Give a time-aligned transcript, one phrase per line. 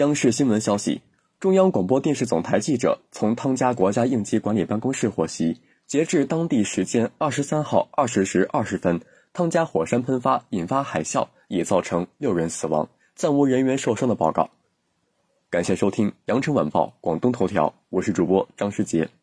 [0.00, 1.02] 央视新闻消息
[1.38, 8.98] 中央广播电视总台记者从汤加国家应急管理办公室获悉截至当地时间二十三号二十时二十分
[9.34, 14.48] 汤加火山喷发引发海啸已造成六人死亡暂无人员受伤的报告。
[15.50, 19.19] 感谢收听羊城晚报广东头条我是主播张世杰。